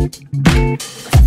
Thank 0.00 1.14
you. 1.14 1.19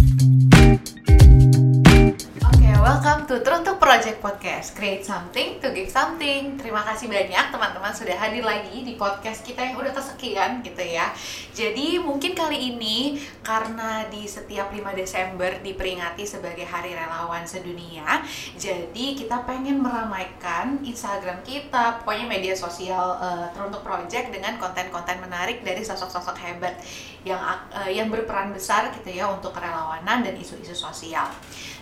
Project 3.93 4.25
Podcast. 4.25 4.67
Create 4.74 5.05
something 5.05 5.61
to 5.61 5.69
give 5.69 5.85
something. 5.85 6.58
Terima 6.58 6.82
kasih 6.82 7.05
banyak 7.14 7.53
teman-teman 7.53 7.93
sudah 7.93 8.18
hadir 8.18 8.42
lagi 8.42 8.82
di 8.82 8.98
podcast 8.98 9.46
kita 9.46 9.62
yang 9.62 9.78
udah 9.78 9.94
kesekian 9.94 10.66
gitu 10.66 10.82
ya. 10.82 11.14
Jadi 11.54 12.02
mungkin 12.02 12.34
kali 12.34 12.74
ini 12.74 13.21
karena 13.46 14.10
di 14.10 14.26
setiap 14.26 14.74
5 14.74 14.98
Desember 14.98 15.61
diperingati 15.61 16.25
sebagai 16.25 16.66
Hari 16.66 16.98
Relawan 16.98 17.46
Sedunia, 17.46 18.25
jadi 18.57 19.14
kita 19.14 19.46
pengen 19.46 19.86
meramaikan 19.86 20.82
Instagram 20.82 21.46
kita, 21.46 22.02
pokoknya 22.02 22.25
media 22.25 22.57
sosial 22.57 23.21
eh, 23.21 23.46
Teruntuk 23.54 23.86
Project 23.86 24.34
dengan 24.34 24.57
konten-konten 24.57 25.21
menarik 25.21 25.62
dari 25.62 25.86
sosok-sosok 25.86 26.41
hebat 26.41 26.82
yang 27.21 27.38
eh, 27.70 27.94
yang 27.94 28.10
berperan 28.10 28.57
besar 28.57 28.89
gitu 28.89 29.14
ya 29.14 29.30
untuk 29.30 29.54
kerelawanan 29.54 30.25
dan 30.25 30.34
isu-isu 30.34 30.74
sosial. 30.74 31.30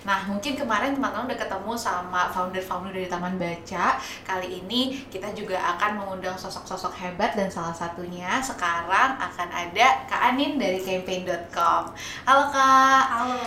Nah, 0.02 0.26
mungkin 0.26 0.58
kemarin 0.58 0.98
teman-teman 0.98 1.30
udah 1.30 1.40
ketemu 1.46 1.74
sama 1.78 2.01
founder-founder 2.10 2.96
dari 2.96 3.06
Taman 3.06 3.38
Baca. 3.38 4.00
Kali 4.26 4.64
ini 4.64 5.04
kita 5.12 5.30
juga 5.38 5.60
akan 5.78 6.02
mengundang 6.02 6.34
sosok-sosok 6.40 6.96
hebat 6.98 7.38
dan 7.38 7.52
salah 7.52 7.76
satunya 7.76 8.42
sekarang 8.42 9.20
akan 9.20 9.50
ada 9.52 10.08
Kak 10.10 10.34
Anin 10.34 10.58
dari 10.58 10.82
campaign.com. 10.82 11.94
Halo 12.26 12.44
Kak. 12.50 13.04
Halo. 13.12 13.38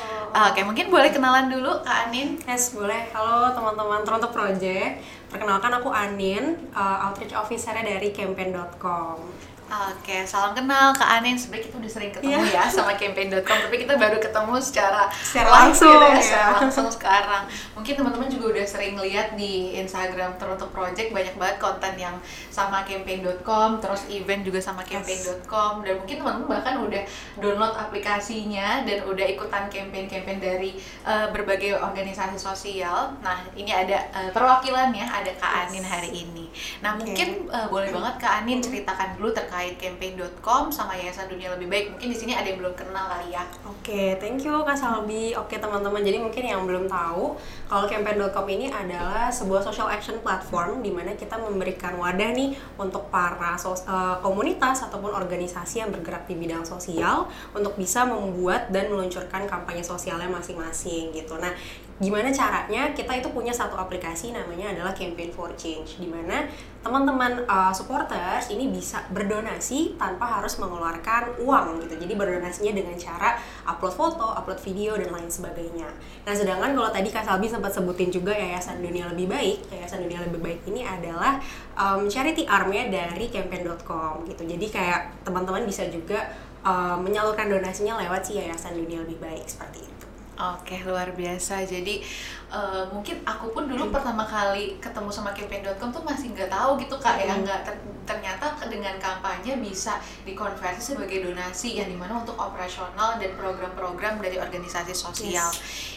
Oke, 0.52 0.60
mungkin 0.62 0.92
boleh 0.92 1.10
kenalan 1.10 1.50
dulu 1.50 1.82
Kak 1.82 2.10
Anin. 2.10 2.38
Yes, 2.46 2.76
boleh. 2.76 3.10
Halo 3.10 3.50
teman-teman 3.56 4.06
Toronto 4.06 4.28
Project. 4.30 5.02
Perkenalkan 5.32 5.82
aku 5.82 5.90
Anin, 5.90 6.70
uh, 6.76 7.10
outreach 7.10 7.34
officer 7.34 7.74
dari 7.74 8.14
campaign.com. 8.14 9.18
Oke, 9.64 10.22
salam 10.28 10.52
kenal 10.52 10.92
Kak 10.92 11.18
Anin. 11.18 11.34
Sebenarnya 11.34 11.66
kita 11.66 11.76
udah 11.80 11.90
sering 11.90 12.12
ketemu 12.12 12.36
Iya. 12.46 12.62
ya 12.62 12.64
sama 12.68 12.94
campaign.com, 12.94 13.58
tapi 13.64 13.76
kita 13.80 13.96
baru 13.96 14.20
ketemu 14.20 14.54
secara, 14.60 15.08
Secara 15.10 15.48
live 15.48 15.56
langsung, 15.72 15.88
gitu 15.90 16.04
ya, 16.04 16.12
ya. 16.14 16.20
secara 16.22 16.48
langsung 16.60 16.88
sekarang. 16.92 17.42
Mungkin 17.74 17.92
teman-teman 17.96 18.28
juga 18.28 18.44
udah 18.54 18.66
sering 18.68 18.94
lihat 19.00 19.34
di 19.34 19.74
Instagram 19.74 20.36
Teruntuk 20.36 20.68
Project 20.70 21.10
banyak 21.10 21.34
banget 21.34 21.56
konten 21.58 21.92
yang 21.96 22.16
sama 22.52 22.84
campaign.com, 22.84 23.80
terus 23.80 24.04
event 24.12 24.44
juga 24.44 24.60
sama 24.60 24.84
campaign.com 24.84 25.80
dan 25.82 25.94
mungkin 25.98 26.16
teman-teman 26.22 26.48
bahkan 26.54 26.74
udah 26.78 27.02
download 27.40 27.74
aplikasinya 27.74 28.84
dan 28.84 29.02
udah 29.02 29.26
ikutan 29.26 29.66
campaign-campaign 29.72 30.38
dari 30.38 30.76
eh, 31.02 31.26
berbagai 31.32 31.80
organisasi 31.80 32.36
sosial. 32.36 33.16
Nah, 33.24 33.42
ini 33.56 33.72
ada 33.72 33.96
eh, 34.12 34.30
perwakilannya, 34.30 35.02
ada 35.02 35.32
Kak. 35.34 35.52
Anin 35.64 35.82
hari 35.82 36.12
ini. 36.12 36.52
Nah, 36.84 36.94
mungkin 36.94 37.48
eh, 37.48 37.66
boleh 37.66 37.88
banget 37.90 38.14
Kak 38.20 38.44
Anin 38.44 38.60
ceritakan 38.60 39.16
dulu 39.16 39.32
terkait 39.32 39.53
campaign.com 39.78 40.74
sama 40.74 40.98
Yayasan 40.98 41.30
Dunia 41.30 41.54
Lebih 41.54 41.68
Baik. 41.70 41.86
Mungkin 41.94 42.08
di 42.10 42.18
sini 42.18 42.32
ada 42.34 42.46
yang 42.50 42.58
belum 42.58 42.74
kenal 42.74 43.06
kali 43.06 43.30
ya. 43.30 43.46
Oke, 43.62 44.18
thank 44.18 44.42
you 44.42 44.54
Kak 44.66 44.74
Salbi. 44.74 45.36
Oke 45.38 45.62
teman-teman, 45.62 46.02
jadi 46.02 46.18
mungkin 46.18 46.42
yang 46.42 46.66
belum 46.66 46.90
tahu, 46.90 47.38
kalau 47.70 47.84
campaign.com 47.86 48.46
ini 48.50 48.72
adalah 48.72 49.30
sebuah 49.30 49.62
social 49.62 49.86
action 49.86 50.18
platform 50.18 50.82
di 50.82 50.90
mana 50.90 51.14
kita 51.14 51.38
memberikan 51.38 51.94
wadah 51.94 52.30
nih 52.34 52.58
untuk 52.80 53.06
para 53.08 53.54
sos- 53.54 53.86
eh, 53.86 54.16
komunitas 54.18 54.88
ataupun 54.90 55.14
organisasi 55.14 55.84
yang 55.84 55.94
bergerak 55.94 56.26
di 56.26 56.34
bidang 56.34 56.66
sosial 56.66 57.30
untuk 57.54 57.78
bisa 57.78 58.02
membuat 58.08 58.72
dan 58.74 58.90
meluncurkan 58.90 59.46
kampanye 59.46 59.84
sosialnya 59.84 60.26
masing-masing 60.26 61.14
gitu. 61.14 61.36
Nah, 61.38 61.54
gimana 62.02 62.34
caranya? 62.34 62.90
Kita 62.90 63.14
itu 63.14 63.30
punya 63.30 63.54
satu 63.54 63.78
aplikasi 63.78 64.34
namanya 64.34 64.74
adalah 64.74 64.90
Campaign 64.90 65.30
for 65.30 65.54
Change 65.54 66.02
di 66.02 66.10
mana 66.10 66.42
teman-teman 66.82 67.46
uh, 67.46 67.70
supporters 67.70 68.50
ini 68.50 68.68
bisa 68.68 69.00
berdonasi 69.14 69.94
tanpa 69.94 70.38
harus 70.40 70.58
mengeluarkan 70.58 71.38
uang 71.40 71.86
gitu. 71.86 71.94
Jadi 72.02 72.12
berdonasinya 72.18 72.72
dengan 72.74 72.98
cara 72.98 73.38
upload 73.64 73.94
foto, 73.94 74.26
upload 74.34 74.58
video 74.60 74.98
dan 74.98 75.14
lain 75.14 75.30
sebagainya. 75.30 75.88
Nah, 76.26 76.34
sedangkan 76.34 76.74
kalau 76.74 76.90
tadi 76.90 77.08
Kak 77.14 77.24
Salbi 77.24 77.46
sempat 77.46 77.70
sebutin 77.70 78.10
juga 78.10 78.34
Yayasan 78.34 78.82
Dunia 78.82 79.08
Lebih 79.14 79.30
Baik, 79.30 79.58
Yayasan 79.70 80.02
Dunia 80.02 80.20
Lebih 80.26 80.40
Baik 80.42 80.60
ini 80.66 80.82
adalah 80.82 81.38
um, 81.78 82.10
charity 82.10 82.44
armnya 82.44 82.90
dari 82.90 83.30
campaign.com 83.30 84.26
gitu. 84.26 84.42
Jadi 84.42 84.66
kayak 84.68 85.24
teman-teman 85.24 85.62
bisa 85.64 85.86
juga 85.88 86.26
uh, 86.66 86.98
menyalurkan 86.98 87.46
donasinya 87.46 88.02
lewat 88.02 88.26
si 88.26 88.36
Yayasan 88.36 88.74
Dunia 88.74 89.00
Lebih 89.06 89.22
Baik 89.22 89.46
seperti 89.46 89.86
itu. 89.86 89.93
Oke, 90.34 90.82
luar 90.82 91.10
biasa. 91.10 91.62
Jadi 91.62 92.02
eh, 92.48 92.84
mungkin 92.88 93.18
aku 93.22 93.50
pun 93.50 93.66
dulu 93.66 93.90
pertama 93.90 94.22
kali 94.22 94.78
ketemu 94.78 95.10
sama 95.10 95.30
campaign.com 95.30 95.90
tuh 95.90 96.02
masih 96.02 96.30
nggak 96.30 96.46
tahu 96.48 96.78
gitu 96.78 96.94
kak 96.96 97.18
ya, 97.18 97.34
Hmm. 97.34 97.42
nggak 97.42 97.60
ter- 97.62 97.82
ternyata 98.04 98.53
dengan 98.74 98.98
kampanye 98.98 99.54
bisa 99.62 100.02
dikonversi 100.26 100.98
sebagai 100.98 101.22
donasi 101.22 101.78
yang 101.78 101.86
di 101.86 101.94
mana 101.94 102.18
untuk 102.18 102.34
operasional 102.34 103.22
dan 103.22 103.30
program-program 103.38 104.18
dari 104.18 104.42
organisasi 104.42 104.90
sosial, 104.90 105.46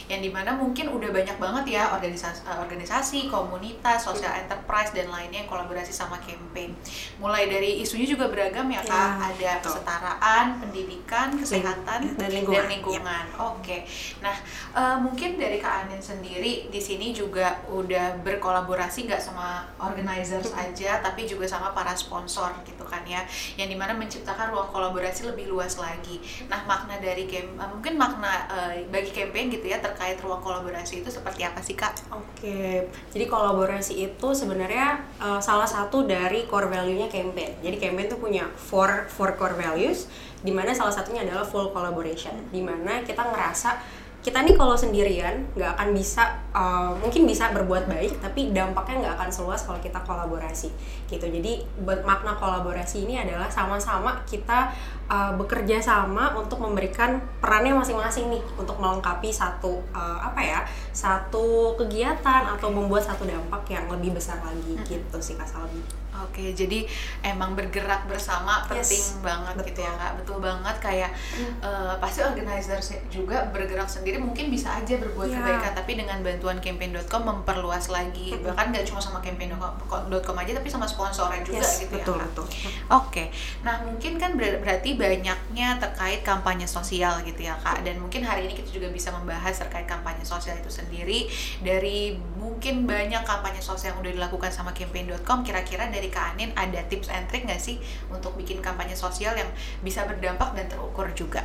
yang 0.06 0.22
di 0.22 0.30
mana 0.30 0.54
mungkin 0.54 0.94
udah 0.94 1.10
banyak 1.10 1.38
banget 1.42 1.82
ya 1.82 1.98
organisasi, 1.98 2.46
eh, 2.46 2.58
organisasi, 2.62 3.20
komunitas, 3.28 4.06
social 4.06 4.32
enterprise 4.38 4.94
dan 4.94 5.10
lainnya 5.10 5.42
yang 5.44 5.50
kolaborasi 5.50 5.90
sama 5.90 6.22
campaign. 6.22 6.78
Mulai 7.18 7.50
dari 7.50 7.82
isunya 7.82 8.06
juga 8.06 8.30
beragam 8.30 8.70
ya 8.70 8.86
kak, 8.86 8.96
Ya, 8.98 9.10
ada 9.18 9.52
betul. 9.58 9.64
kesetaraan, 9.72 10.46
pendidikan, 10.60 11.28
kesehatan, 11.34 12.00
dan 12.20 12.30
lingkungan. 12.30 12.60
dan 12.62 12.66
lingkungan. 12.70 13.26
Oke. 13.40 13.88
Nah, 14.22 14.36
eh, 14.76 14.98
mungkin 15.00 15.40
dari 15.40 15.58
Kak 15.58 15.88
Anin 15.88 16.04
sendiri 16.04 16.68
di 16.68 16.82
sini 16.84 17.16
juga 17.16 17.64
udah 17.72 18.20
berkolaborasi 18.22 19.08
nggak 19.08 19.22
sama 19.24 19.66
organizers 19.80 20.52
aja, 20.54 21.00
tapi 21.00 21.24
juga 21.24 21.48
sama 21.48 21.72
para 21.72 21.96
sponsor 21.96 22.52
gitu 22.68 22.84
kan 22.84 23.08
ya, 23.08 23.24
yang 23.56 23.72
di 23.72 23.80
mana 23.80 23.96
menciptakan 23.96 24.52
ruang 24.52 24.68
kolaborasi 24.76 25.32
lebih 25.32 25.48
luas 25.48 25.80
lagi. 25.80 26.20
Nah, 26.52 26.68
makna 26.68 27.00
dari 27.00 27.24
game, 27.24 27.56
eh, 27.56 27.70
mungkin 27.72 27.96
makna 27.96 28.46
eh, 28.52 28.84
bagi 28.92 29.16
campaign 29.16 29.48
gitu 29.48 29.72
ya 29.72 29.80
terkait 29.80 30.20
ruang 30.20 30.44
kolaborasi 30.44 31.00
itu 31.00 31.10
seperti 31.10 31.48
apa 31.48 31.64
sih 31.64 31.80
Kak? 31.80 32.12
Oke, 32.12 32.92
jadi 33.16 33.26
kolaborasi 33.26 33.94
itu 34.12 34.28
sebenarnya 34.36 35.00
uh, 35.22 35.40
salah 35.40 35.70
satu 35.70 36.04
dari 36.04 36.44
core 36.50 36.68
value-nya 36.68 37.08
campaign. 37.08 37.64
Jadi 37.64 37.78
campaign 37.80 38.08
tuh 38.12 38.20
punya 38.20 38.44
four 38.58 39.08
four 39.08 39.38
core 39.40 39.56
values, 39.56 40.12
di 40.44 40.52
mana 40.52 40.76
salah 40.76 40.92
satunya 40.92 41.24
adalah 41.24 41.48
full 41.48 41.72
collaboration. 41.72 42.34
Di 42.52 42.60
mana 42.60 43.06
kita 43.06 43.24
ngerasa 43.24 43.80
kita 44.28 44.44
nih 44.44 44.60
kalau 44.60 44.76
sendirian 44.76 45.48
nggak 45.56 45.80
akan 45.80 45.96
bisa, 45.96 46.36
uh, 46.52 46.92
mungkin 47.00 47.24
bisa 47.24 47.48
berbuat 47.56 47.88
baik, 47.88 48.20
tapi 48.20 48.52
dampaknya 48.52 49.08
nggak 49.08 49.16
akan 49.16 49.30
seluas 49.32 49.64
kalau 49.64 49.80
kita 49.80 50.04
kolaborasi, 50.04 50.68
gitu. 51.08 51.24
Jadi 51.32 51.64
buat 51.88 52.04
makna 52.04 52.36
kolaborasi 52.36 53.08
ini 53.08 53.16
adalah 53.16 53.48
sama-sama 53.48 54.20
kita 54.28 54.76
uh, 55.08 55.32
bekerja 55.40 55.80
sama 55.80 56.36
untuk 56.36 56.60
memberikan 56.60 57.24
perannya 57.40 57.72
masing-masing 57.72 58.28
nih 58.28 58.44
untuk 58.60 58.76
melengkapi 58.84 59.32
satu 59.32 59.80
uh, 59.96 60.20
apa 60.20 60.42
ya 60.44 60.60
satu 60.92 61.80
kegiatan 61.80 62.52
atau 62.52 62.68
membuat 62.68 63.08
satu 63.08 63.24
dampak 63.24 63.64
yang 63.72 63.88
lebih 63.88 64.12
besar 64.12 64.44
lagi 64.44 64.76
gitu 64.92 65.18
sih 65.24 65.40
Kak 65.40 65.48
Salbi. 65.48 65.80
Oke, 66.20 66.50
jadi 66.52 66.82
emang 67.22 67.54
bergerak 67.54 68.06
bersama 68.06 68.62
Yes, 68.68 68.90
penting 68.90 69.04
banget 69.22 69.56
gitu 69.66 69.80
ya 69.82 69.94
kak, 69.94 70.12
betul 70.18 70.38
banget 70.40 70.76
kayak 70.78 71.12
eh, 71.60 71.94
pasti 71.98 72.20
organizer 72.22 72.78
juga 73.08 73.46
bergerak 73.48 73.86
sendiri 73.86 74.18
mungkin 74.18 74.48
bisa 74.48 74.74
aja 74.74 74.96
berbuat 74.96 75.28
Iya. 75.28 75.38
kebaikan, 75.38 75.74
tapi 75.74 75.92
dengan 75.96 76.18
bantuan 76.20 76.58
campaign.com 76.58 77.22
memperluas 77.24 77.88
lagi, 77.88 78.32
Mm-mm. 78.32 78.46
bahkan 78.46 78.70
nggak 78.70 78.86
cuma 78.86 78.98
sama 78.98 79.20
campaign.com 79.20 80.10
aja, 80.36 80.52
tapi 80.54 80.68
sama 80.68 80.86
sponsornya 80.86 81.42
juga 81.42 81.60
Yes, 81.60 81.82
gitu 81.82 81.94
betul 81.94 82.16
ya 82.16 82.20
kak. 82.20 82.28
betul. 82.28 82.46
Oke, 82.90 83.24
nah 83.62 83.82
mungkin 83.82 84.16
kan 84.16 84.34
ber- 84.34 84.60
berarti 84.60 84.96
banyaknya 84.96 85.78
terkait 85.78 86.22
kampanye 86.22 86.66
sosial 86.66 87.22
gitu 87.22 87.42
ya 87.42 87.56
kak, 87.56 87.82
dan 87.82 87.98
mungkin 87.98 88.22
hari 88.22 88.46
ini 88.46 88.54
kita 88.54 88.70
juga 88.72 88.88
bisa 88.90 89.10
membahas 89.10 89.54
terkait 89.58 89.86
kampanye 89.86 90.22
sosial 90.22 90.56
itu 90.56 90.70
sendiri 90.70 91.28
dari 91.60 92.16
mungkin 92.36 92.84
banyak 92.84 93.24
kampanye 93.24 93.60
sosial 93.60 93.94
yang 93.94 94.00
udah 94.00 94.14
dilakukan 94.14 94.50
sama 94.50 94.72
campaign.com. 94.72 95.42
Kira-kira 95.42 95.88
dari 95.88 96.07
Kak 96.10 96.36
Anin 96.36 96.52
ada 96.58 96.80
tips 96.88 97.12
and 97.12 97.26
trick 97.30 97.46
nggak 97.46 97.60
sih 97.60 97.78
untuk 98.08 98.34
bikin 98.36 98.60
kampanye 98.60 98.96
sosial 98.98 99.36
yang 99.36 99.50
bisa 99.82 100.04
berdampak 100.08 100.54
dan 100.56 100.66
terukur 100.68 101.08
juga? 101.14 101.44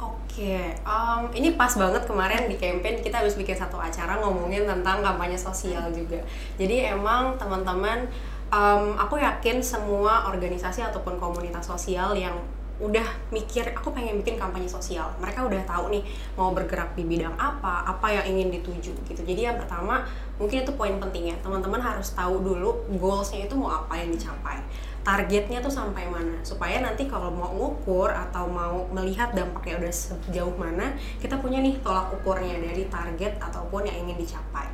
Oke, 0.00 0.72
em, 0.72 1.22
ini 1.36 1.58
pas 1.60 1.68
banget 1.76 2.08
kemarin 2.08 2.48
di 2.48 2.56
campaign 2.56 3.04
kita 3.04 3.20
habis 3.20 3.36
bikin 3.36 3.52
satu 3.52 3.76
acara 3.76 4.16
ngomongin 4.22 4.64
tentang 4.64 5.04
kampanye 5.04 5.36
sosial 5.36 5.92
juga. 5.92 6.16
Jadi 6.56 6.88
emang 6.88 7.36
teman-teman, 7.36 8.08
em, 8.48 8.84
aku 8.96 9.20
yakin 9.20 9.60
semua 9.60 10.30
organisasi 10.32 10.80
ataupun 10.80 11.20
komunitas 11.20 11.68
sosial 11.68 12.16
yang 12.16 12.32
udah 12.80 13.04
mikir 13.28 13.76
aku 13.76 13.92
pengen 13.92 14.16
bikin 14.24 14.40
kampanye 14.40 14.64
sosial, 14.66 15.12
mereka 15.20 15.44
udah 15.44 15.60
tahu 15.68 15.92
nih 15.92 16.02
mau 16.34 16.50
bergerak 16.56 16.96
di 16.96 17.04
bidang 17.04 17.36
apa, 17.36 17.84
apa 17.84 18.06
yang 18.08 18.24
ingin 18.36 18.48
dituju 18.56 18.96
gitu. 19.04 19.20
Jadi 19.20 19.46
yang 19.46 19.60
pertama 19.60 20.08
mungkin 20.40 20.64
itu 20.64 20.72
poin 20.72 20.96
pentingnya, 20.96 21.36
teman-teman 21.44 21.78
harus 21.78 22.16
tahu 22.16 22.40
dulu 22.40 22.88
goalsnya 22.96 23.44
itu 23.44 23.54
mau 23.54 23.68
apa 23.68 24.00
yang 24.00 24.08
dicapai. 24.08 24.64
Targetnya 25.00 25.64
tuh 25.64 25.72
sampai 25.72 26.08
mana. 26.08 26.36
Supaya 26.44 26.80
nanti 26.84 27.08
kalau 27.08 27.32
mau 27.32 27.52
ngukur 27.52 28.12
atau 28.12 28.48
mau 28.48 28.84
melihat 28.92 29.32
dampaknya 29.32 29.80
udah 29.80 29.92
sejauh 29.92 30.52
mana 30.56 30.92
kita 31.20 31.40
punya 31.40 31.60
nih 31.60 31.80
tolak 31.80 32.12
ukurnya 32.16 32.60
dari 32.60 32.88
target 32.88 33.36
ataupun 33.40 33.88
yang 33.88 34.08
ingin 34.08 34.20
dicapai. 34.20 34.68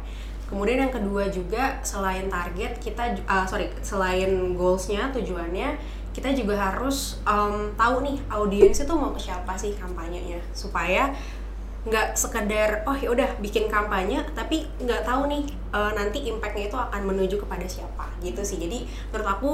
Kemudian 0.46 0.78
yang 0.86 0.94
kedua 0.94 1.26
juga 1.26 1.82
selain 1.82 2.30
target 2.30 2.78
kita 2.78 3.18
ah, 3.26 3.42
sorry 3.42 3.66
selain 3.82 4.54
goalsnya 4.54 5.10
tujuannya 5.10 5.74
kita 6.16 6.32
juga 6.32 6.56
harus 6.56 7.20
um, 7.28 7.76
tahu 7.76 8.00
nih 8.00 8.16
audiens 8.32 8.80
itu 8.80 8.94
mau 8.96 9.12
ke 9.12 9.20
siapa 9.20 9.52
sih 9.60 9.76
kampanyenya. 9.76 10.40
Supaya 10.56 11.12
nggak 11.86 12.16
sekedar 12.16 12.82
oh 12.88 12.96
ya 12.96 13.12
udah 13.14 13.38
bikin 13.38 13.70
kampanye 13.70 14.18
tapi 14.34 14.66
nggak 14.82 15.06
tahu 15.06 15.30
nih 15.30 15.46
uh, 15.70 15.94
nanti 15.94 16.26
impactnya 16.26 16.66
itu 16.66 16.74
akan 16.74 17.04
menuju 17.04 17.36
kepada 17.44 17.68
siapa 17.68 18.08
gitu 18.24 18.40
sih. 18.40 18.56
Jadi 18.56 18.88
menurut 19.12 19.28
aku 19.28 19.50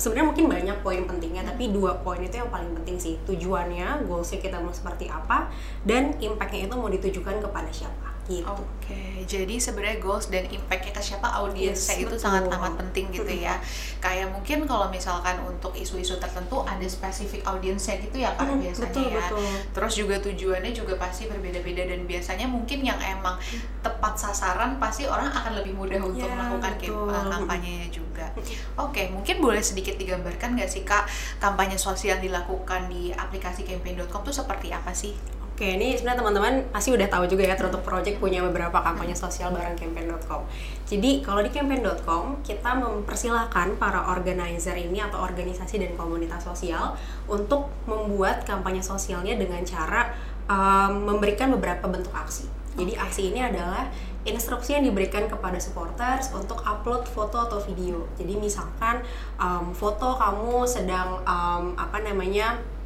sebenarnya 0.00 0.26
mungkin 0.32 0.46
banyak 0.48 0.78
poin 0.80 1.04
pentingnya 1.04 1.44
tapi 1.44 1.68
dua 1.68 2.00
poin 2.00 2.24
itu 2.24 2.40
yang 2.40 2.48
paling 2.48 2.72
penting 2.72 2.96
sih. 2.96 3.20
Tujuannya 3.28 4.08
goalsnya 4.08 4.40
kita 4.40 4.64
mau 4.64 4.72
seperti 4.72 5.12
apa 5.12 5.52
dan 5.84 6.16
impactnya 6.16 6.72
itu 6.72 6.74
mau 6.80 6.88
ditujukan 6.88 7.36
kepada 7.44 7.68
siapa 7.68 8.07
gitu. 8.28 8.44
Oke, 8.44 8.92
okay. 8.92 9.24
jadi 9.24 9.56
sebenarnya 9.56 9.98
goals 10.04 10.28
dan 10.28 10.44
impactnya 10.46 10.92
ke 10.92 11.02
siapa 11.02 11.28
audiensnya 11.40 11.96
yes, 11.96 12.04
itu 12.04 12.14
betul. 12.14 12.24
sangat 12.28 12.44
amat 12.52 12.72
penting 12.76 13.08
gitu 13.10 13.32
ya. 13.32 13.56
Kayak 13.98 14.30
mungkin 14.30 14.68
kalau 14.68 14.92
misalkan 14.92 15.40
untuk 15.42 15.72
isu-isu 15.72 16.20
tertentu 16.20 16.60
ada 16.62 16.84
spesifik 16.84 17.42
audiensnya 17.48 17.96
gitu 18.04 18.20
ya 18.20 18.36
kan 18.36 18.52
mm, 18.52 18.60
biasanya 18.60 18.92
betul, 18.92 19.08
ya. 19.08 19.24
Betul. 19.24 19.48
Terus 19.72 19.92
juga 19.96 20.16
tujuannya 20.20 20.72
juga 20.76 20.94
pasti 21.00 21.24
berbeda-beda 21.26 21.82
dan 21.88 22.04
biasanya 22.04 22.46
mungkin 22.46 22.84
yang 22.84 23.00
emang 23.00 23.40
tepat 23.80 24.14
sasaran 24.20 24.76
pasti 24.76 25.08
orang 25.08 25.32
akan 25.32 25.64
lebih 25.64 25.72
mudah 25.72 25.98
untuk 26.04 26.28
yeah, 26.28 26.36
melakukan 26.36 26.72
betul. 26.76 27.08
kampanyenya 27.08 27.88
juga. 27.88 28.26
Oke, 28.36 28.52
okay, 28.76 29.06
mungkin 29.08 29.40
boleh 29.40 29.64
sedikit 29.64 29.96
digambarkan 29.96 30.54
nggak 30.54 30.70
sih 30.70 30.84
kak 30.84 31.08
kampanye 31.40 31.80
sosial 31.80 32.20
dilakukan 32.20 32.92
di 32.92 33.10
aplikasi 33.16 33.64
campaign.com 33.64 34.20
tuh 34.20 34.34
seperti 34.36 34.70
apa 34.70 34.92
sih? 34.92 35.37
Oke, 35.58 35.74
ini 35.74 35.90
sebenarnya 35.98 36.22
teman-teman 36.22 36.54
pasti 36.70 36.94
udah 36.94 37.10
tahu 37.10 37.26
juga 37.26 37.42
ya 37.42 37.58
Trotok 37.58 37.82
Project 37.82 38.22
punya 38.22 38.38
beberapa 38.46 38.78
kampanye 38.78 39.18
sosial 39.18 39.50
bareng 39.50 39.74
campaign.com. 39.74 40.46
Jadi 40.86 41.18
kalau 41.18 41.42
di 41.42 41.50
campaign.com 41.50 42.46
kita 42.46 42.78
mempersilahkan 42.78 43.74
para 43.74 44.06
organizer 44.06 44.78
ini 44.78 45.02
atau 45.02 45.18
organisasi 45.18 45.82
dan 45.82 45.98
komunitas 45.98 46.46
sosial 46.46 46.94
untuk 47.26 47.74
membuat 47.90 48.46
kampanye 48.46 48.86
sosialnya 48.86 49.34
dengan 49.34 49.58
cara 49.66 50.14
um, 50.46 51.10
memberikan 51.10 51.50
beberapa 51.50 51.90
bentuk 51.90 52.14
aksi. 52.14 52.46
Jadi 52.78 52.94
aksi 52.94 53.34
ini 53.34 53.42
adalah 53.42 53.90
instruksi 54.22 54.78
yang 54.78 54.86
diberikan 54.86 55.26
kepada 55.26 55.58
supporters 55.58 56.30
untuk 56.38 56.62
upload 56.62 57.02
foto 57.10 57.34
atau 57.34 57.58
video. 57.58 58.06
Jadi 58.14 58.38
misalkan 58.38 59.02
um, 59.42 59.74
foto 59.74 60.22
kamu 60.22 60.62
sedang 60.70 61.18
um, 61.26 61.74
apa 61.74 61.98
namanya 61.98 62.77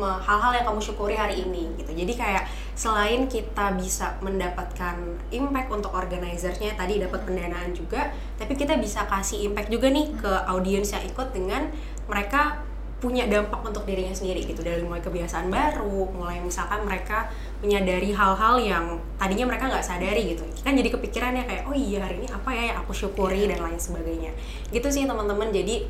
hal-hal 0.00 0.52
yang 0.56 0.64
kamu 0.66 0.80
syukuri 0.80 1.14
hari 1.14 1.44
ini 1.44 1.70
gitu. 1.76 1.92
Jadi 1.92 2.12
kayak 2.16 2.44
selain 2.74 3.28
kita 3.28 3.76
bisa 3.76 4.16
mendapatkan 4.24 4.96
impact 5.30 5.68
untuk 5.68 5.92
organizernya 5.92 6.72
tadi 6.74 6.96
dapat 6.96 7.28
pendanaan 7.28 7.76
juga 7.76 8.08
tapi 8.40 8.56
kita 8.56 8.80
bisa 8.80 9.04
kasih 9.04 9.52
impact 9.52 9.68
juga 9.68 9.92
nih 9.92 10.16
ke 10.16 10.32
audiens 10.48 10.90
yang 10.96 11.04
ikut 11.04 11.28
dengan 11.36 11.68
mereka 12.08 12.64
punya 13.00 13.24
dampak 13.24 13.64
untuk 13.64 13.88
dirinya 13.88 14.12
sendiri 14.12 14.44
gitu. 14.44 14.60
Dari 14.60 14.84
mulai 14.84 15.00
kebiasaan 15.00 15.48
baru 15.48 16.12
mulai 16.12 16.38
misalkan 16.44 16.84
mereka 16.84 17.32
menyadari 17.64 18.12
hal-hal 18.12 18.60
yang 18.60 18.84
tadinya 19.16 19.48
mereka 19.48 19.72
nggak 19.72 19.84
sadari 19.84 20.36
gitu. 20.36 20.44
Kan 20.60 20.76
jadi 20.76 20.92
kepikirannya 20.92 21.48
kayak 21.48 21.64
oh 21.64 21.72
iya 21.72 22.04
hari 22.04 22.20
ini 22.20 22.28
apa 22.28 22.52
ya 22.52 22.62
yang 22.72 22.78
aku 22.84 22.92
syukuri 22.92 23.48
iya. 23.48 23.56
dan 23.56 23.64
lain 23.64 23.80
sebagainya. 23.80 24.32
Gitu 24.68 24.88
sih 24.92 25.08
teman-teman. 25.08 25.48
Jadi 25.48 25.88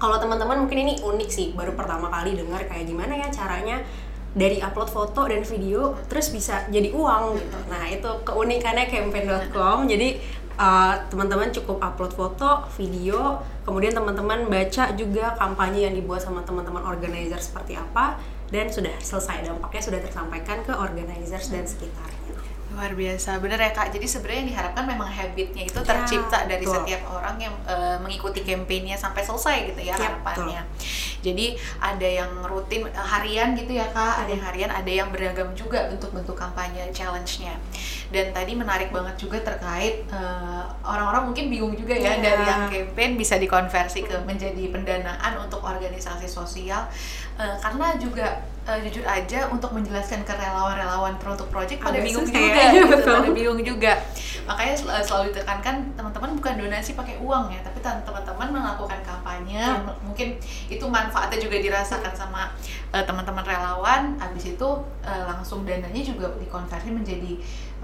kalau 0.00 0.16
teman-teman 0.16 0.64
mungkin 0.64 0.80
ini 0.80 0.94
unik 1.04 1.30
sih 1.30 1.46
baru 1.52 1.76
pertama 1.76 2.08
kali 2.08 2.32
dengar 2.32 2.64
kayak 2.64 2.88
gimana 2.88 3.20
ya 3.20 3.28
caranya 3.28 3.84
dari 4.32 4.62
upload 4.64 4.88
foto 4.88 5.28
dan 5.28 5.44
video 5.44 5.92
terus 6.08 6.32
bisa 6.32 6.64
jadi 6.72 6.88
uang 6.94 7.36
gitu. 7.36 7.58
Nah 7.68 7.84
itu 7.84 8.10
keunikannya 8.24 8.88
campaign.com 8.88 9.84
jadi 9.84 10.16
uh, 10.56 11.04
teman-teman 11.12 11.52
cukup 11.52 11.82
upload 11.84 12.16
foto 12.16 12.64
video 12.80 13.44
kemudian 13.68 13.92
teman-teman 13.92 14.48
baca 14.48 14.96
juga 14.96 15.36
kampanye 15.36 15.90
yang 15.90 15.94
dibuat 15.94 16.24
sama 16.24 16.40
teman-teman 16.48 16.80
organizer 16.80 17.38
seperti 17.38 17.76
apa 17.76 18.16
dan 18.48 18.72
sudah 18.72 18.96
selesai. 19.04 19.46
Dampaknya 19.46 19.82
sudah 19.84 20.00
tersampaikan 20.00 20.64
ke 20.64 20.72
organizers 20.72 21.52
dan 21.52 21.68
sekitarnya 21.68 22.39
luar 22.80 22.96
biasa. 22.96 23.36
Bener 23.44 23.60
ya 23.60 23.70
kak. 23.76 23.92
Jadi 23.92 24.06
sebenarnya 24.08 24.40
yang 24.40 24.50
diharapkan 24.56 24.84
memang 24.88 25.10
habitnya 25.12 25.62
itu 25.68 25.80
ya, 25.84 25.84
tercipta 25.84 26.48
dari 26.48 26.64
betul. 26.64 26.80
setiap 26.80 27.02
orang 27.12 27.36
yang 27.36 27.54
uh, 27.68 28.00
mengikuti 28.00 28.40
kampanyenya 28.40 28.96
sampai 28.96 29.20
selesai 29.20 29.68
gitu 29.68 29.80
ya, 29.84 29.92
ya 29.92 30.16
harapannya. 30.16 30.64
Jadi 31.20 31.60
ada 31.76 32.08
yang 32.08 32.32
rutin 32.48 32.88
uh, 32.88 33.04
harian 33.04 33.52
gitu 33.52 33.76
ya 33.76 33.84
kak. 33.92 34.24
Ada 34.24 34.30
yang 34.32 34.44
harian 34.48 34.70
ada 34.72 34.90
yang 34.90 35.08
beragam 35.12 35.52
juga 35.52 35.92
bentuk-bentuk 35.92 36.32
kampanye 36.32 36.88
challenge-nya. 36.96 37.60
Dan 38.08 38.32
tadi 38.32 38.56
menarik 38.56 38.90
banget 38.90 39.22
juga 39.22 39.38
terkait 39.38 40.02
eh, 40.10 40.64
orang-orang 40.82 41.30
mungkin 41.30 41.46
bingung 41.46 41.74
juga 41.78 41.94
ya 41.94 42.18
yeah. 42.18 42.18
dari 42.18 42.42
yang 42.42 42.62
campaign 42.66 43.14
bisa 43.14 43.38
dikonversi 43.38 44.02
ke 44.02 44.16
menjadi 44.26 44.66
pendanaan 44.66 45.38
untuk 45.38 45.62
organisasi 45.62 46.26
sosial 46.26 46.90
uh, 47.38 47.56
karena 47.62 47.94
juga 48.02 48.42
uh, 48.68 48.78
jujur 48.84 49.04
aja 49.06 49.48
untuk 49.48 49.72
menjelaskan 49.72 50.24
ke 50.26 50.32
relawan-relawan 50.32 51.16
untuk 51.16 51.48
project 51.48 51.80
pada 51.80 52.00
bingung 52.00 52.26
juga 52.26 52.40
ya, 52.40 52.70
gitu, 52.74 52.96
pada 53.06 53.30
bingung 53.32 53.60
juga. 53.62 53.92
Makanya 54.48 54.74
sel 54.74 54.90
selalu 55.06 55.30
ditekankan 55.30 55.94
teman-teman 55.94 56.30
bukan 56.34 56.54
donasi 56.58 56.98
pakai 56.98 57.22
uang 57.22 57.54
ya 57.54 57.60
tapi 57.62 57.78
teman-teman 57.80 58.48
melakukan 58.50 59.00
kampanye. 59.06 59.60
Ya. 59.60 59.78
mungkin 60.02 60.38
itu 60.70 60.84
manfaatnya 60.86 61.38
juga 61.38 61.58
dirasakan 61.58 62.12
sama 62.14 62.50
uh, 62.90 63.04
teman-teman 63.04 63.44
relawan. 63.46 64.18
Habis 64.18 64.56
itu 64.56 64.68
uh, 65.06 65.22
langsung 65.26 65.62
dananya 65.62 66.02
juga 66.02 66.32
dikonversi 66.38 66.90
menjadi 66.90 67.32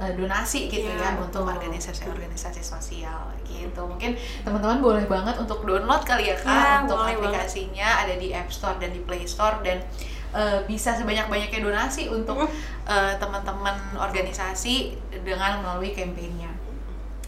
uh, 0.01 0.13
donasi 0.15 0.69
gitu 0.69 0.89
ya, 0.89 1.17
ya 1.17 1.21
untuk 1.21 1.47
organisasi-organisasi 1.47 2.63
sosial 2.63 3.33
gitu. 3.47 3.83
Mungkin 3.87 4.17
teman-teman 4.45 4.79
boleh 4.83 5.05
banget 5.09 5.37
untuk 5.41 5.65
download 5.65 6.03
kali 6.05 6.31
ya 6.33 6.37
kak 6.37 6.51
ya, 6.51 6.73
untuk 6.85 6.99
aplikasinya 7.01 7.89
banget. 7.89 8.05
ada 8.07 8.15
di 8.21 8.29
App 8.33 8.51
Store 8.53 8.77
dan 8.77 8.91
di 8.93 9.01
Play 9.03 9.25
Store 9.25 9.61
dan 9.65 9.81
uh, 10.37 10.61
bisa 10.69 10.93
sebanyak-banyaknya 10.93 11.65
donasi 11.65 12.13
untuk 12.13 12.45
uh, 12.45 13.13
teman-teman 13.17 13.97
organisasi 13.97 14.93
dengan 15.25 15.65
melalui 15.65 15.97
kampanyenya. 15.97 16.53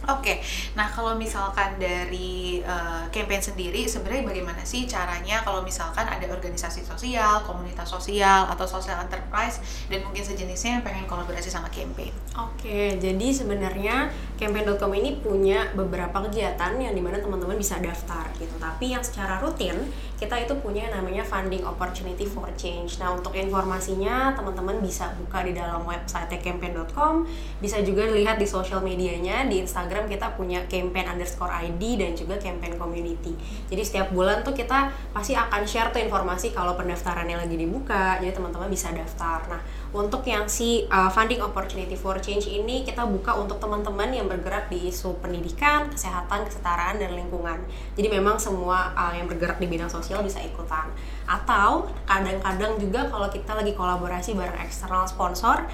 Oke, 0.09 0.21
okay. 0.25 0.37
nah 0.73 0.89
kalau 0.89 1.13
misalkan 1.13 1.77
dari 1.77 2.65
uh, 2.65 3.05
campaign 3.13 3.37
sendiri, 3.37 3.85
sebenarnya 3.85 4.25
bagaimana 4.25 4.65
sih 4.65 4.89
caranya 4.89 5.45
kalau 5.45 5.61
misalkan 5.61 6.01
ada 6.01 6.25
organisasi 6.25 6.81
sosial, 6.81 7.45
komunitas 7.45 7.85
sosial, 7.85 8.49
atau 8.49 8.65
social 8.65 8.97
enterprise, 8.97 9.61
dan 9.85 10.01
mungkin 10.01 10.25
sejenisnya 10.25 10.79
yang 10.79 10.83
pengen 10.85 11.05
kolaborasi 11.05 11.51
sama 11.53 11.69
campaign? 11.69 12.09
Oke, 12.39 12.65
okay, 12.65 12.87
jadi 12.97 13.27
sebenarnya 13.29 14.09
campaign.com 14.39 14.91
ini 14.95 15.19
punya 15.19 15.69
beberapa 15.75 16.25
kegiatan 16.25 16.79
yang 16.79 16.95
di 16.95 17.01
mana 17.03 17.21
teman-teman 17.21 17.59
bisa 17.59 17.77
daftar 17.77 18.25
gitu, 18.39 18.55
tapi 18.57 18.95
yang 18.95 19.03
secara 19.03 19.37
rutin 19.43 19.75
kita 20.15 20.35
itu 20.35 20.53
punya 20.59 20.87
namanya 20.91 21.23
funding 21.23 21.63
opportunity 21.63 22.27
for 22.27 22.47
change. 22.59 22.99
Nah 22.99 23.15
untuk 23.15 23.35
informasinya 23.35 24.35
teman-teman 24.35 24.79
bisa 24.83 25.11
buka 25.15 25.43
di 25.47 25.55
dalam 25.55 25.87
website 25.87 26.39
campaign.com, 26.39 27.27
bisa 27.59 27.79
juga 27.83 28.07
lihat 28.07 28.39
di 28.39 28.47
social 28.47 28.79
medianya 28.83 29.47
di 29.47 29.63
Instagram 29.63 29.98
kita 30.05 30.37
punya 30.37 30.63
campaign 30.69 31.17
underscore 31.17 31.51
ID 31.51 31.99
dan 31.99 32.15
juga 32.15 32.37
campaign 32.39 32.77
community. 32.77 33.35
Jadi 33.67 33.81
setiap 33.81 34.13
bulan 34.13 34.45
tuh 34.45 34.53
kita 34.53 34.93
pasti 35.11 35.33
akan 35.35 35.65
share 35.65 35.89
tuh 35.89 35.99
informasi 35.99 36.53
kalau 36.53 36.77
pendaftarannya 36.77 37.35
lagi 37.35 37.57
dibuka, 37.57 38.21
jadi 38.21 38.31
teman-teman 38.31 38.69
bisa 38.69 38.93
daftar. 38.93 39.43
Nah 39.49 39.61
untuk 39.89 40.21
yang 40.29 40.45
si 40.45 40.85
uh, 40.93 41.09
funding 41.09 41.41
opportunity 41.41 41.97
for 41.97 42.21
change 42.21 42.45
ini 42.45 42.85
kita 42.85 43.09
buka 43.09 43.33
untuk 43.33 43.57
teman-teman 43.57 44.13
yang 44.13 44.29
bergerak 44.29 44.69
di 44.69 44.93
isu 44.93 45.17
pendidikan, 45.17 45.89
kesehatan, 45.89 46.45
kesetaraan 46.45 47.01
dan 47.01 47.17
lingkungan. 47.17 47.57
Jadi 47.97 48.07
memang 48.13 48.37
semua 48.37 48.93
uh, 48.93 49.17
yang 49.17 49.25
bergerak 49.25 49.57
di 49.57 49.65
bidang 49.65 49.89
sosial 49.89 50.21
bisa 50.21 50.37
ikutan. 50.45 50.93
Atau 51.25 51.89
kadang-kadang 52.05 52.77
juga 52.77 53.09
kalau 53.09 53.33
kita 53.33 53.57
lagi 53.57 53.73
kolaborasi 53.73 54.37
bareng 54.37 54.61
eksternal 54.61 55.09
sponsor, 55.09 55.65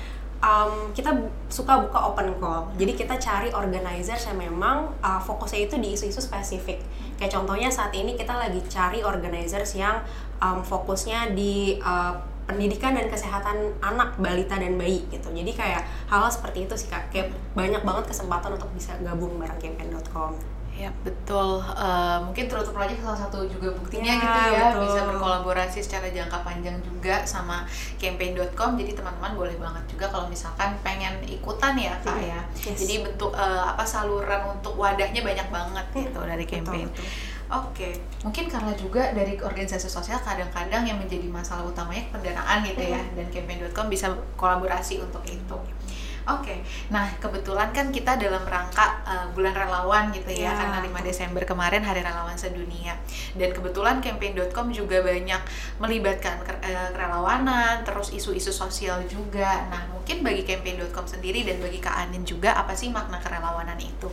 um, 0.46 0.94
kita 0.94 1.10
suka 1.50 1.82
buka 1.90 2.14
open 2.14 2.38
call. 2.38 2.70
Jadi 2.78 2.94
kita 2.94 3.18
cari 3.18 3.50
organizer 3.50 4.16
yang 4.30 4.38
memang 4.38 4.94
uh, 5.02 5.18
fokusnya 5.18 5.66
itu 5.66 5.76
di 5.82 5.98
isu-isu 5.98 6.22
spesifik. 6.22 6.86
Kayak 7.18 7.42
contohnya 7.42 7.74
saat 7.74 7.92
ini 7.98 8.14
kita 8.14 8.38
lagi 8.38 8.62
cari 8.70 9.02
organizers 9.02 9.74
yang 9.74 10.06
um, 10.38 10.62
fokusnya 10.62 11.34
di 11.34 11.82
uh, 11.82 12.14
pendidikan 12.46 12.94
dan 12.94 13.10
kesehatan 13.10 13.74
anak 13.82 14.22
balita 14.22 14.54
dan 14.62 14.78
bayi 14.78 15.02
gitu 15.10 15.34
jadi 15.34 15.50
kayak 15.50 15.82
hal, 16.06 16.22
-hal 16.22 16.30
seperti 16.30 16.70
itu 16.70 16.78
sih 16.78 16.94
kak 16.94 17.10
kayak 17.10 17.34
banyak 17.58 17.82
banget 17.82 18.06
kesempatan 18.06 18.54
untuk 18.54 18.70
bisa 18.78 18.94
gabung 19.02 19.42
bareng 19.42 19.58
campaign.com 19.58 20.55
Ya 20.76 20.92
betul, 21.08 21.64
uh, 21.64 22.20
mungkin 22.20 22.52
to 22.52 22.60
Project 22.76 23.00
salah 23.00 23.16
satu 23.16 23.48
juga 23.48 23.72
buktinya 23.72 24.12
ya, 24.12 24.20
gitu 24.20 24.40
ya 24.52 24.64
betul. 24.76 24.82
bisa 24.84 25.00
berkolaborasi 25.08 25.80
secara 25.80 26.12
jangka 26.12 26.44
panjang 26.44 26.76
juga 26.84 27.24
sama 27.24 27.64
campaign.com. 27.96 28.76
Jadi 28.76 28.92
teman-teman 28.92 29.40
boleh 29.40 29.56
banget 29.56 29.88
juga 29.88 30.12
kalau 30.12 30.28
misalkan 30.28 30.76
pengen 30.84 31.16
ikutan 31.24 31.80
ya 31.80 31.96
kak 32.04 32.20
ya. 32.20 32.44
Yes. 32.60 32.76
Jadi 32.84 33.08
bentuk 33.08 33.32
uh, 33.32 33.72
apa 33.72 33.88
saluran 33.88 34.52
untuk 34.52 34.76
wadahnya 34.76 35.24
banyak 35.24 35.48
banget 35.48 35.86
gitu 35.96 36.20
dari 36.20 36.44
campaign. 36.44 36.92
Betul, 36.92 37.08
betul. 37.08 37.34
Oke, 37.46 37.78
okay. 37.78 37.94
mungkin 38.26 38.50
karena 38.50 38.74
juga 38.74 39.14
dari 39.14 39.38
organisasi 39.38 39.86
sosial 39.86 40.18
kadang-kadang 40.26 40.82
yang 40.82 40.98
menjadi 40.98 41.30
masalah 41.30 41.62
utamanya 41.62 42.02
pendanaan 42.10 42.66
gitu 42.66 42.82
ya, 42.82 42.98
dan 43.14 43.30
campaign.com 43.30 43.86
bisa 43.86 44.10
kolaborasi 44.34 44.98
untuk 44.98 45.22
itu. 45.30 45.58
Oke, 46.26 46.58
nah 46.90 47.06
kebetulan 47.22 47.70
kan 47.70 47.94
kita 47.94 48.18
dalam 48.18 48.42
rangka 48.42 48.98
uh, 49.06 49.30
bulan 49.38 49.54
relawan 49.54 50.10
gitu 50.10 50.34
ya, 50.34 50.50
Ya. 50.50 50.58
karena 50.58 50.82
5 50.82 51.06
Desember 51.06 51.46
kemarin 51.46 51.86
Hari 51.86 52.02
Relawan 52.02 52.34
Sedunia. 52.34 52.98
Dan 53.38 53.54
kebetulan 53.54 54.02
campaign.com 54.02 54.74
juga 54.74 55.06
banyak 55.06 55.42
melibatkan 55.78 56.42
eh, 56.66 56.90
kerelawanan, 56.98 57.86
terus 57.86 58.10
isu-isu 58.10 58.50
sosial 58.50 59.06
juga. 59.06 59.70
Nah, 59.70 59.86
mungkin 59.94 60.26
bagi 60.26 60.42
campaign.com 60.42 61.06
sendiri 61.06 61.46
dan 61.46 61.62
bagi 61.62 61.78
Kak 61.78 61.94
Anin 61.94 62.26
juga 62.26 62.58
apa 62.58 62.74
sih 62.74 62.90
makna 62.90 63.22
kerelawanan 63.22 63.78
itu? 63.78 64.10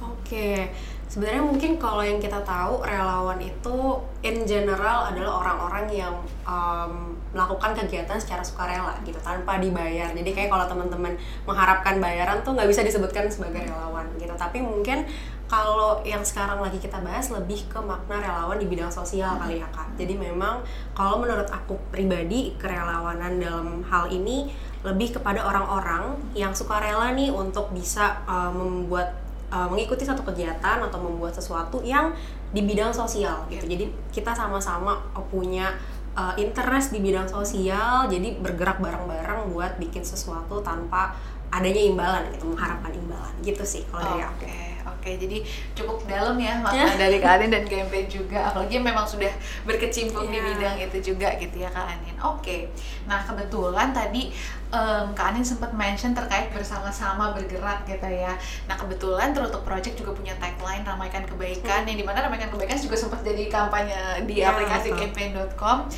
Oke, 0.00 0.72
sebenarnya 1.10 1.42
mungkin 1.42 1.74
kalau 1.74 2.06
yang 2.06 2.22
kita 2.22 2.38
tahu 2.46 2.86
relawan 2.86 3.42
itu 3.42 3.98
in 4.22 4.46
general 4.46 5.10
adalah 5.10 5.42
orang-orang 5.42 5.90
yang 5.90 6.14
um, 6.46 7.18
melakukan 7.34 7.74
kegiatan 7.74 8.14
secara 8.14 8.46
sukarela 8.46 8.94
gitu 9.02 9.18
tanpa 9.18 9.58
dibayar. 9.58 10.14
Jadi 10.14 10.30
kayak 10.30 10.54
kalau 10.54 10.70
teman-teman 10.70 11.18
mengharapkan 11.46 11.98
bayaran 11.98 12.46
tuh 12.46 12.54
nggak 12.54 12.70
bisa 12.70 12.86
disebutkan 12.86 13.26
sebagai 13.26 13.66
relawan 13.66 14.06
gitu. 14.22 14.30
Tapi 14.38 14.62
mungkin 14.62 15.02
kalau 15.50 15.98
yang 16.06 16.22
sekarang 16.22 16.62
lagi 16.62 16.78
kita 16.78 17.02
bahas 17.02 17.26
lebih 17.34 17.66
ke 17.66 17.82
makna 17.82 18.22
relawan 18.22 18.54
di 18.62 18.70
bidang 18.70 18.90
sosial 18.94 19.34
kali 19.34 19.58
ya 19.58 19.66
kak. 19.74 19.98
Jadi 19.98 20.14
memang 20.14 20.62
kalau 20.94 21.18
menurut 21.18 21.50
aku 21.50 21.74
pribadi 21.90 22.54
kerelawanan 22.54 23.42
dalam 23.42 23.82
hal 23.82 24.06
ini 24.14 24.46
lebih 24.86 25.18
kepada 25.18 25.42
orang-orang 25.42 26.14
yang 26.38 26.54
sukarela 26.54 27.10
nih 27.18 27.34
untuk 27.34 27.74
bisa 27.74 28.22
uh, 28.30 28.54
membuat 28.54 29.29
uh, 29.50 29.68
mengikuti 29.68 30.06
satu 30.06 30.22
kegiatan 30.24 30.80
atau 30.80 30.98
membuat 31.02 31.34
sesuatu 31.34 31.82
yang 31.84 32.14
di 32.54 32.62
bidang 32.64 32.94
sosial 32.94 33.46
gitu. 33.50 33.66
Jadi 33.66 33.90
kita 34.14 34.32
sama-sama 34.34 34.98
uh, 35.12 35.24
punya 35.30 35.74
uh, 36.14 36.34
interest 36.38 36.94
di 36.94 37.02
bidang 37.02 37.26
sosial, 37.26 38.06
jadi 38.06 38.38
bergerak 38.38 38.78
bareng-bareng 38.78 39.50
buat 39.52 39.76
bikin 39.78 40.06
sesuatu 40.06 40.62
tanpa 40.62 41.14
adanya 41.50 41.82
imbalan 41.82 42.22
gitu, 42.30 42.46
mengharapkan 42.46 42.94
imbalan 42.94 43.34
gitu 43.42 43.62
sih 43.66 43.82
kalau 43.90 44.06
dari 44.06 44.22
aku. 44.22 44.69
Oke. 44.86 45.16
Jadi 45.16 45.42
cukup 45.72 46.04
dalam 46.04 46.36
ya 46.36 46.56
makna 46.64 46.94
dari 46.94 47.18
Kak 47.18 47.38
Anin 47.38 47.50
dan 47.50 47.64
campaign 47.64 48.06
juga. 48.06 48.48
Apalagi 48.48 48.76
memang 48.76 49.04
sudah 49.04 49.30
berkecimpung 49.64 50.26
di 50.26 50.36
Iya. 50.36 50.46
bidang 50.46 50.76
itu 50.80 51.12
juga 51.12 51.28
gitu 51.36 51.56
ya 51.56 51.68
Kak 51.68 51.86
Anin. 51.86 52.16
Oke. 52.18 52.68
Nah 53.04 53.20
kebetulan 53.20 53.90
tadi 53.90 54.32
em, 54.68 55.06
Kak 55.12 55.26
Anin 55.30 55.42
sempat 55.42 55.70
mention 55.70 56.12
terkait 56.12 56.48
bersama-sama 56.50 57.32
bergerak 57.32 57.84
gitu 57.84 58.06
ya. 58.06 58.32
Nah 58.64 58.74
kebetulan 58.74 59.30
Terutuk 59.30 59.62
Project 59.62 59.96
juga 59.96 60.12
punya 60.12 60.32
tagline 60.36 60.82
ramaikan 60.82 61.24
kebaikan 61.24 61.84
yang 61.84 61.96
di 61.96 62.04
mana 62.04 62.22
ramaikan 62.22 62.48
kebaikan 62.48 62.76
juga 62.76 62.96
sempat 62.96 63.20
jadi 63.20 63.46
kampanye 63.46 64.24
di 64.24 64.40
Iya, 64.40 64.52
aplikasi 64.52 64.90
campaign.com. 64.92 65.88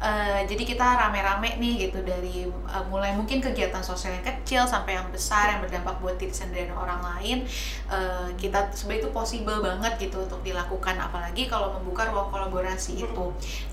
Eh, 0.00 0.48
jadi 0.48 0.64
kita 0.64 0.96
rame-rame 0.96 1.60
nih 1.60 1.92
gitu 1.92 2.00
dari 2.00 2.48
eh, 2.48 2.84
mulai 2.88 3.12
mungkin 3.12 3.36
kegiatan 3.44 3.84
sosial 3.84 4.16
yang 4.16 4.24
kecil 4.24 4.64
sampai 4.64 4.96
yang 4.96 5.04
besar 5.12 5.52
yang 5.52 5.60
berdampak 5.60 6.00
buat 6.00 6.16
diri 6.16 6.32
sendiri 6.32 6.72
dan 6.72 6.76
orang 6.80 7.04
lain 7.04 7.44
eh, 7.92 8.28
kita 8.40 8.72
sebenarnya 8.72 9.04
itu 9.04 9.10
possible 9.12 9.60
banget 9.60 10.00
gitu 10.00 10.24
untuk 10.24 10.40
dilakukan 10.40 10.96
apalagi 10.96 11.52
kalau 11.52 11.76
membuka 11.76 12.08
ruang 12.08 12.32
kolaborasi 12.32 12.96
itu. 12.96 13.26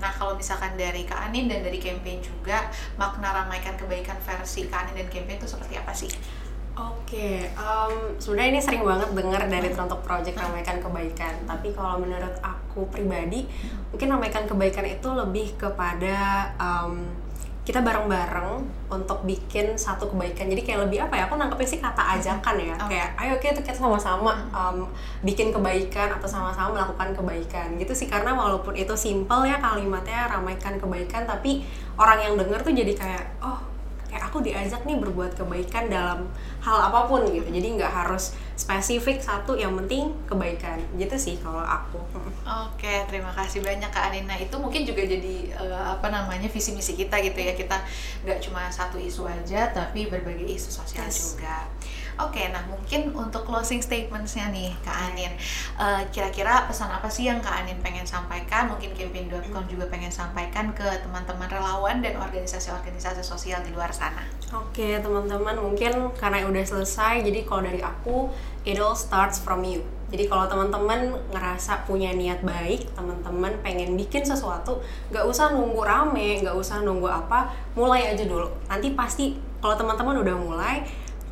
Nah 0.04 0.12
kalau 0.12 0.36
misalkan 0.36 0.76
dari 0.76 1.08
Kak 1.08 1.32
Anin 1.32 1.48
dan 1.48 1.64
dari 1.64 1.80
campaign 1.80 2.20
juga 2.20 2.68
makna 3.00 3.32
ramaikan 3.32 3.80
kebaikan 3.80 4.20
versi 4.20 4.68
Kak 4.68 4.84
Anin 4.84 5.00
dan 5.00 5.08
campaign 5.08 5.40
itu 5.40 5.48
seperti 5.48 5.80
apa 5.80 5.96
sih? 5.96 6.12
Oke, 6.78 7.42
em, 7.42 7.92
sebenarnya 8.22 8.50
ini 8.54 8.60
sering 8.62 8.86
banget 8.86 9.10
dengar 9.10 9.42
dari 9.50 9.66
Terontok 9.66 9.98
Project 10.06 10.38
ramaikan 10.38 10.78
kebaikan. 10.78 11.34
Tapi 11.42 11.74
kalau 11.74 11.98
menurut 11.98 12.38
aku 12.38 12.86
pribadi, 12.86 13.50
mungkin 13.90 14.14
ramaikan 14.14 14.46
kebaikan 14.46 14.86
itu 14.86 15.10
lebih 15.10 15.58
kepada 15.58 16.46
em, 16.54 17.10
kita 17.66 17.82
bareng-bareng 17.82 18.62
untuk 18.94 19.26
bikin 19.26 19.74
satu 19.74 20.06
kebaikan. 20.14 20.46
Jadi 20.46 20.62
kayak 20.62 20.86
lebih 20.86 21.02
apa 21.02 21.18
ya? 21.18 21.26
Aku 21.26 21.34
nangkepnya 21.34 21.66
sih 21.66 21.82
kata 21.82 22.14
ajakan 22.14 22.56
ya. 22.62 22.74
Kayak 22.86 23.08
ayo 23.26 23.34
kita 23.42 23.58
kita 23.66 23.74
sama-sama 23.74 24.46
em, 24.54 24.86
bikin 25.26 25.50
kebaikan 25.50 26.14
atau 26.14 26.30
sama-sama 26.30 26.78
melakukan 26.78 27.10
kebaikan. 27.10 27.74
Gitu 27.74 27.90
sih 27.90 28.06
karena 28.06 28.38
walaupun 28.38 28.78
itu 28.78 28.94
simple 28.94 29.50
ya 29.50 29.58
kalimatnya 29.58 30.30
ramaikan 30.30 30.78
kebaikan, 30.78 31.26
tapi 31.26 31.66
orang 31.98 32.22
yang 32.22 32.34
denger 32.38 32.62
tuh 32.62 32.70
jadi 32.70 32.94
kayak 32.94 33.24
oh 33.42 33.77
kayak 34.08 34.24
aku 34.24 34.40
diajak 34.40 34.80
nih 34.82 34.96
berbuat 34.96 35.36
kebaikan 35.36 35.86
dalam 35.86 36.24
hal 36.58 36.78
apa 36.80 37.04
pun 37.04 37.22
gitu 37.24 37.44
jadi 37.44 37.68
nggak 37.76 37.92
harus 37.92 38.32
spesifik 38.56 39.20
satu 39.20 39.54
yang 39.54 39.76
penting 39.76 40.10
kebaikan 40.24 40.80
gitu 40.96 41.14
sih 41.14 41.36
kalau 41.38 41.60
aku 41.60 42.00
Oke, 42.48 43.04
terima 43.04 43.28
kasih 43.36 43.60
banyak 43.60 43.92
Kak 43.92 44.08
Anina. 44.08 44.32
Itu 44.32 44.56
mungkin 44.56 44.88
juga 44.88 45.04
jadi 45.04 45.52
eh, 45.52 45.84
apa 45.84 46.08
namanya 46.08 46.48
visi 46.48 46.72
misi 46.72 46.96
kita 46.96 47.20
gitu 47.20 47.36
ya. 47.36 47.52
Kita 47.52 47.76
nggak 48.24 48.40
cuma 48.40 48.72
satu 48.72 48.96
isu 48.96 49.28
aja, 49.28 49.68
tapi 49.68 50.08
berbagai 50.08 50.48
isu 50.48 50.72
sosial 50.72 51.04
Yes. 51.04 51.36
juga. 51.36 51.68
Oke, 52.18 52.50
nah 52.50 52.66
mungkin 52.66 53.14
untuk 53.14 53.46
closing 53.46 53.78
statementsnya 53.78 54.50
nih 54.50 54.74
Kak 54.82 55.14
Anin, 55.14 55.32
Eh, 55.78 56.02
kira-kira 56.10 56.66
pesan 56.66 56.90
apa 56.90 57.06
sih 57.06 57.30
yang 57.30 57.38
Kak 57.38 57.62
Anin 57.62 57.78
pengen 57.78 58.02
sampaikan? 58.02 58.66
Mungkin 58.66 58.90
campaign.com 58.98 59.62
juga 59.70 59.86
pengen 59.86 60.10
sampaikan 60.10 60.74
ke 60.74 60.82
teman-teman 61.06 61.46
relawan 61.46 62.02
dan 62.02 62.18
organisasi-organisasi 62.18 63.22
sosial 63.22 63.62
di 63.62 63.70
luar 63.70 63.94
sana. 63.94 64.26
oke 64.48 65.04
teman-teman 65.04 65.60
mungkin 65.60 66.08
karena 66.16 66.48
udah 66.48 66.64
selesai 66.64 67.20
jadi 67.20 67.44
kalau 67.44 67.68
dari 67.68 67.84
aku 67.84 68.32
it 68.64 68.80
all 68.80 68.96
starts 68.96 69.36
from 69.36 69.60
you 69.60 69.84
jadi 70.08 70.24
kalau 70.24 70.48
teman-teman 70.48 71.12
ngerasa 71.28 71.84
punya 71.84 72.16
niat 72.16 72.40
baik 72.40 72.88
teman-teman 72.96 73.60
pengen 73.60 73.92
bikin 73.92 74.24
sesuatu 74.24 74.80
nggak 75.12 75.24
usah 75.28 75.52
nunggu 75.52 75.84
rame 75.84 76.40
nggak 76.40 76.56
usah 76.56 76.80
nunggu 76.80 77.12
apa 77.12 77.52
mulai 77.76 78.08
aja 78.08 78.24
dulu 78.24 78.48
nanti 78.72 78.96
pasti 78.96 79.36
kalau 79.60 79.76
teman-teman 79.76 80.16
udah 80.24 80.36
mulai 80.40 80.76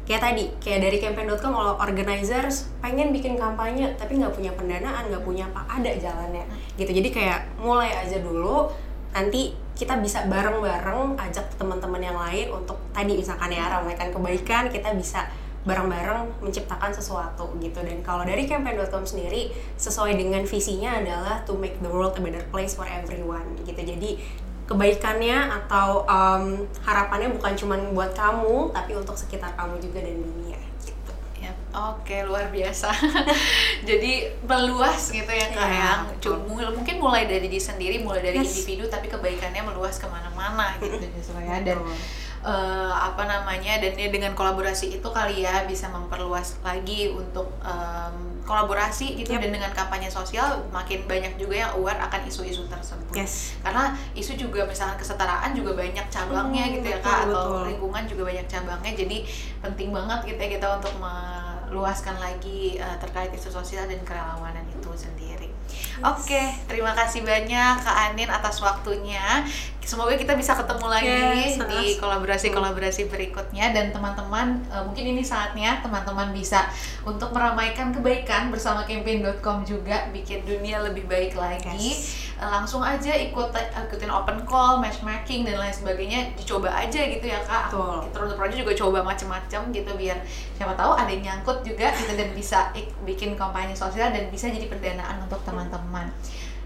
kayak 0.07 0.23
tadi 0.23 0.45
kayak 0.63 0.81
dari 0.87 0.97
campaign.com 1.03 1.53
kalau 1.53 1.75
organizers 1.83 2.71
pengen 2.79 3.11
bikin 3.11 3.35
kampanye 3.35 3.93
tapi 3.99 4.23
nggak 4.23 4.33
punya 4.33 4.55
pendanaan 4.55 5.11
nggak 5.11 5.25
punya 5.27 5.51
apa 5.51 5.67
ada 5.83 5.91
jalannya. 5.91 6.47
Gitu 6.79 6.91
jadi 6.95 7.09
kayak 7.11 7.41
mulai 7.59 7.91
aja 7.91 8.23
dulu 8.23 8.71
nanti 9.11 9.53
kita 9.77 10.01
bisa 10.01 10.25
bareng-bareng 10.25 11.21
ajak 11.21 11.53
teman-teman 11.61 12.01
yang 12.01 12.17
lain 12.17 12.49
untuk 12.49 12.81
tadi 12.97 13.13
misalkan 13.13 13.53
ya 13.53 13.69
ramaikan 13.69 14.09
kebaikan 14.09 14.73
kita 14.73 14.97
bisa 14.97 15.29
bareng-bareng 15.67 16.41
menciptakan 16.41 16.95
sesuatu 16.95 17.51
gitu. 17.59 17.83
Dan 17.83 18.01
kalau 18.07 18.23
dari 18.23 18.47
campaign.com 18.47 19.03
sendiri 19.03 19.51
sesuai 19.75 20.15
dengan 20.15 20.47
visinya 20.47 21.03
adalah 21.03 21.43
to 21.43 21.59
make 21.59 21.77
the 21.83 21.91
world 21.91 22.15
a 22.15 22.23
better 22.23 22.47
place 22.55 22.79
for 22.79 22.87
everyone 22.87 23.59
gitu. 23.67 23.83
Jadi 23.83 24.23
kebaikannya 24.67 25.39
atau 25.63 26.03
um, 26.05 26.45
harapannya 26.83 27.31
bukan 27.31 27.55
cuma 27.55 27.75
buat 27.91 28.13
kamu 28.13 28.71
tapi 28.71 28.93
untuk 28.93 29.15
sekitar 29.15 29.55
kamu 29.55 29.79
juga 29.79 30.03
dan 30.03 30.19
dunia 30.19 30.59
gitu 30.83 31.13
Ya, 31.37 31.53
oke 31.71 32.17
luar 32.25 32.49
biasa. 32.49 32.89
Jadi 33.89 34.13
meluas 34.43 35.13
gitu 35.13 35.29
ya 35.29 35.53
kak 35.53 35.63
Iya, 35.63 35.77
yang 35.77 36.01
betul. 36.09 36.41
Cum- 36.43 36.75
mungkin 36.75 36.97
mulai 36.97 37.29
dari 37.29 37.45
diri 37.45 37.61
sendiri, 37.61 38.01
mulai 38.01 38.25
dari 38.25 38.41
Yes. 38.41 38.57
individu, 38.57 38.89
tapi 38.89 39.07
kebaikannya 39.07 39.61
meluas 39.63 39.97
ke 39.97 40.09
mana-mana 40.09 40.75
gitu 40.81 40.97
justru 41.13 41.37
ya. 41.39 41.61
Dan 41.61 41.79
eh, 42.41 42.93
apa 42.93 43.23
namanya 43.23 43.79
dan 43.79 43.93
ya 43.95 44.09
dengan 44.09 44.33
kolaborasi 44.33 44.97
itu 44.97 45.09
kali 45.09 45.43
ya 45.43 45.67
bisa 45.67 45.87
memperluas 45.87 46.57
lagi 46.63 47.11
untuk 47.11 47.53
em, 47.61 48.36
kolaborasi 48.47 49.19
gitu 49.19 49.35
Yap. 49.35 49.43
dan 49.43 49.51
dengan 49.53 49.71
kampanye 49.71 50.07
sosial 50.07 50.47
makin 50.71 51.03
banyak 51.05 51.35
juga 51.35 51.59
yang 51.59 51.71
aware 51.75 51.99
akan 52.01 52.23
isu-isu 52.25 52.65
tersebut 52.65 53.11
yes 53.13 53.59
karena 53.61 53.91
isu 54.15 54.39
juga 54.39 54.63
misalnya 54.63 54.95
kesetaraan 54.95 55.51
juga 55.51 55.75
banyak 55.75 56.07
cabangnya 56.07 56.65
Hmm, 56.65 56.75
gitu 56.75 56.87
ya 56.87 56.97
betul, 56.97 57.11
kak 57.11 57.19
atau 57.27 57.43
betul. 57.43 57.63
lingkungan 57.69 58.03
juga 58.07 58.23
banyak 58.25 58.47
cabangnya 58.47 58.93
jadi 58.95 59.19
penting 59.61 59.89
banget 59.91 60.19
gitu 60.25 60.39
ya 60.39 60.49
kita 60.55 60.67
untuk 60.79 60.95
meluaskan 61.69 62.17
lagi 62.19 62.79
eh, 62.79 62.97
terkait 63.03 63.35
isu 63.35 63.51
sosial 63.51 63.87
dan 63.91 64.01
kerelawanan 64.07 64.65
itu 64.71 64.91
sendiri. 64.95 65.51
Oke, 66.05 66.53
terima 66.69 66.93
kasih 66.93 67.25
banyak 67.25 67.75
Kak 67.83 67.97
Anin 68.13 68.29
atas 68.29 68.61
waktunya. 68.63 69.43
Semoga 69.87 70.19
kita 70.19 70.35
bisa 70.35 70.59
ketemu 70.59 70.87
lagi 70.91 71.07
Yes, 71.07 71.63
di 71.63 71.95
kolaborasi-kolaborasi 72.03 73.07
berikutnya 73.07 73.71
dan 73.71 73.95
teman-teman 73.95 74.59
eh, 74.67 74.83
mungkin 74.83 75.05
ini 75.15 75.23
saatnya 75.23 75.79
teman-teman 75.83 76.35
bisa 76.35 76.67
untuk 77.07 77.31
meramaikan 77.31 77.95
kebaikan 77.95 78.51
bersama 78.51 78.83
campaign.com 78.83 79.63
juga 79.63 80.11
bikin 80.11 80.43
dunia 80.43 80.83
lebih 80.83 81.07
baik 81.07 81.39
lagi. 81.39 81.95
Yes. 81.95 82.35
Langsung 82.37 82.85
aja 82.85 83.17
ikut 83.17 83.49
ikutin 83.57 84.13
open 84.13 84.45
call, 84.45 84.77
matchmaking 84.77 85.49
dan 85.49 85.57
lain 85.57 85.73
sebagainya 85.73 86.37
dicoba 86.37 86.69
aja 86.69 87.01
gitu 87.09 87.25
ya 87.25 87.41
Kak. 87.41 87.73
Betul. 87.73 88.13
Kita 88.13 88.19
untuk 88.29 88.37
project 88.37 88.61
juga 88.61 88.73
coba 88.77 88.99
macem-macem 89.01 89.73
gitu 89.73 89.91
biar 89.97 90.21
siapa 90.53 90.77
tahu 90.77 90.93
ada 90.93 91.09
yang 91.09 91.25
nyangkut 91.25 91.65
juga 91.65 91.89
gitu 91.97 92.13
dan 92.13 92.29
bisa 92.37 92.69
ik- 92.77 92.93
bikin 93.09 93.41
kampanye 93.41 93.73
sosial 93.73 94.13
dan 94.13 94.29
bisa 94.29 94.53
jadi 94.53 94.69
pendanaan 94.69 95.25
untuk 95.25 95.41
teman-teman. 95.49 96.13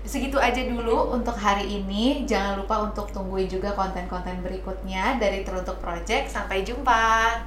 Segitu 0.03 0.41
aja 0.41 0.59
dulu 0.65 1.15
untuk 1.15 1.37
hari 1.39 1.71
ini. 1.71 2.27
Jangan 2.27 2.59
lupa 2.65 2.91
untuk 2.91 3.13
tungguin 3.15 3.47
juga 3.47 3.71
konten-konten 3.77 4.43
berikutnya 4.43 5.21
dari 5.21 5.47
Teruntuk 5.47 5.79
Project. 5.79 6.33
Sampai 6.33 6.67
jumpa. 6.67 7.47